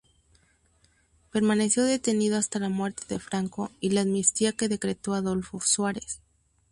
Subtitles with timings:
[1.29, 6.21] Permaneció detenido hasta la muerte de Franco y la amnistía que decretó Adolfo Suárez.